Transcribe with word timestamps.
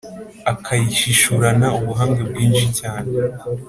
akayishishurana 0.51 1.67
ubuhanga 1.79 2.21
bwinshi 2.29 2.65
cyane 2.79 3.09